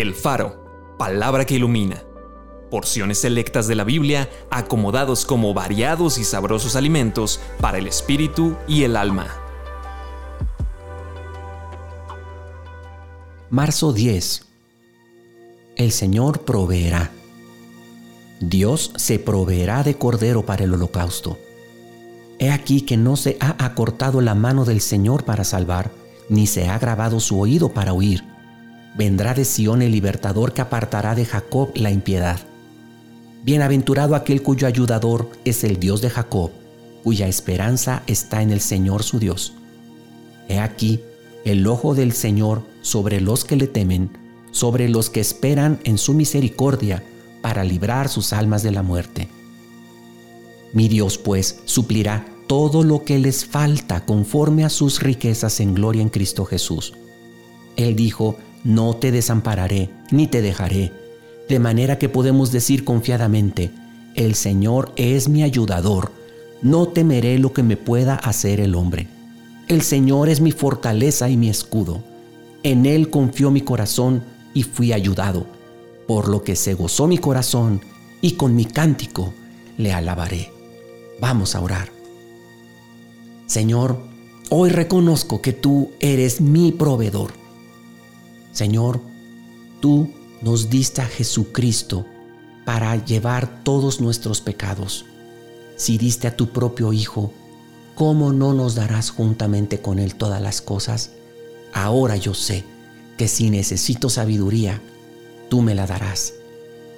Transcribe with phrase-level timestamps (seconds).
[0.00, 2.04] El Faro, palabra que ilumina.
[2.70, 8.84] Porciones selectas de la Biblia acomodados como variados y sabrosos alimentos para el espíritu y
[8.84, 9.26] el alma.
[13.50, 14.46] Marzo 10.
[15.74, 17.10] El Señor proveerá.
[18.38, 21.38] Dios se proveerá de cordero para el holocausto.
[22.38, 25.90] He aquí que no se ha acortado la mano del Señor para salvar,
[26.28, 28.37] ni se ha grabado su oído para oír.
[28.96, 32.40] Vendrá de Sión el libertador que apartará de Jacob la impiedad.
[33.44, 36.50] Bienaventurado aquel cuyo ayudador es el Dios de Jacob,
[37.04, 39.54] cuya esperanza está en el Señor su Dios.
[40.48, 41.00] He aquí
[41.44, 44.10] el ojo del Señor sobre los que le temen,
[44.50, 47.02] sobre los que esperan en su misericordia,
[47.40, 49.28] para librar sus almas de la muerte.
[50.72, 56.02] Mi Dios pues suplirá todo lo que les falta conforme a sus riquezas en gloria
[56.02, 56.94] en Cristo Jesús.
[57.76, 60.92] Él dijo, no te desampararé ni te dejaré,
[61.48, 63.70] de manera que podemos decir confiadamente,
[64.14, 66.12] el Señor es mi ayudador,
[66.60, 69.08] no temeré lo que me pueda hacer el hombre.
[69.68, 72.02] El Señor es mi fortaleza y mi escudo.
[72.62, 75.46] En Él confió mi corazón y fui ayudado,
[76.06, 77.80] por lo que se gozó mi corazón
[78.20, 79.32] y con mi cántico
[79.76, 80.50] le alabaré.
[81.20, 81.90] Vamos a orar.
[83.46, 84.00] Señor,
[84.50, 87.37] hoy reconozco que tú eres mi proveedor.
[88.58, 89.00] Señor,
[89.80, 90.10] tú
[90.42, 92.04] nos diste a Jesucristo
[92.64, 95.04] para llevar todos nuestros pecados.
[95.76, 97.32] Si diste a tu propio Hijo,
[97.94, 101.12] ¿cómo no nos darás juntamente con Él todas las cosas?
[101.72, 102.64] Ahora yo sé
[103.16, 104.82] que si necesito sabiduría,
[105.48, 106.34] tú me la darás.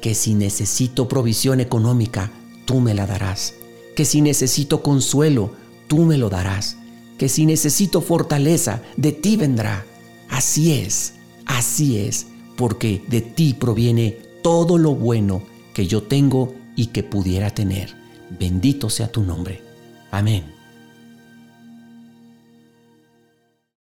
[0.00, 2.30] Que si necesito provisión económica,
[2.66, 3.54] tú me la darás
[3.98, 5.50] que si necesito consuelo,
[5.88, 6.76] tú me lo darás,
[7.18, 9.84] que si necesito fortaleza, de ti vendrá.
[10.28, 11.14] Así es,
[11.48, 15.42] así es, porque de ti proviene todo lo bueno
[15.74, 17.94] que yo tengo y que pudiera tener.
[18.38, 19.62] Bendito sea tu nombre.
[20.10, 20.57] Amén.